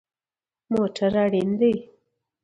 [0.71, 1.73] موټر اړین دی